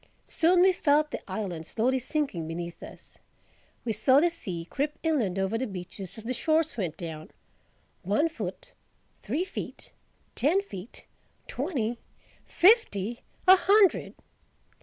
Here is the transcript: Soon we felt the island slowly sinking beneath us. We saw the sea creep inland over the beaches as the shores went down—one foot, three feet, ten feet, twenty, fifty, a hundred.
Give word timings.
Soon 0.25 0.61
we 0.63 0.73
felt 0.73 1.11
the 1.11 1.21
island 1.31 1.67
slowly 1.67 1.99
sinking 1.99 2.47
beneath 2.47 2.81
us. 2.81 3.19
We 3.85 3.93
saw 3.93 4.19
the 4.19 4.31
sea 4.31 4.65
creep 4.65 4.93
inland 5.03 5.37
over 5.37 5.59
the 5.59 5.67
beaches 5.67 6.17
as 6.17 6.23
the 6.23 6.33
shores 6.33 6.75
went 6.75 6.97
down—one 6.97 8.29
foot, 8.29 8.71
three 9.21 9.43
feet, 9.43 9.91
ten 10.33 10.59
feet, 10.63 11.05
twenty, 11.47 11.99
fifty, 12.47 13.19
a 13.47 13.55
hundred. 13.55 14.15